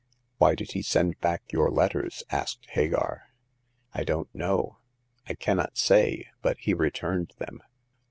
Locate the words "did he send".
0.55-1.19